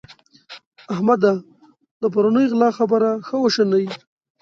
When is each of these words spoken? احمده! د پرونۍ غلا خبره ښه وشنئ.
احمده! 0.93 1.33
د 2.01 2.03
پرونۍ 2.13 2.45
غلا 2.51 2.69
خبره 2.77 3.09
ښه 3.27 3.35
وشنئ. 3.39 3.85